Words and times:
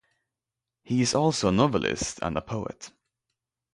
He 0.81 0.99
is 1.03 1.13
also 1.13 1.49
a 1.49 1.51
novelist 1.51 2.17
and 2.23 2.35
a 2.35 2.41
poet. 2.41 2.89